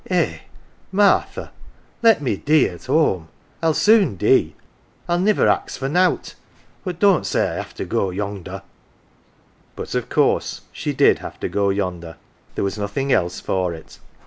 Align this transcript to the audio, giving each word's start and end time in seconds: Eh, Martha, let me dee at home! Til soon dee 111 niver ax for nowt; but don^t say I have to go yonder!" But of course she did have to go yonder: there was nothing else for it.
Eh, 0.09 0.39
Martha, 0.91 1.51
let 2.01 2.23
me 2.23 2.35
dee 2.35 2.67
at 2.67 2.85
home! 2.85 3.27
Til 3.61 3.75
soon 3.75 4.15
dee 4.15 4.55
111 5.07 5.23
niver 5.23 5.47
ax 5.47 5.77
for 5.77 5.87
nowt; 5.89 6.33
but 6.83 6.97
don^t 6.99 7.23
say 7.27 7.47
I 7.47 7.53
have 7.57 7.75
to 7.75 7.85
go 7.85 8.09
yonder!" 8.09 8.63
But 9.75 9.93
of 9.93 10.09
course 10.09 10.61
she 10.71 10.91
did 10.91 11.19
have 11.19 11.39
to 11.41 11.49
go 11.49 11.69
yonder: 11.69 12.15
there 12.55 12.63
was 12.63 12.79
nothing 12.79 13.11
else 13.11 13.39
for 13.39 13.75
it. 13.75 13.99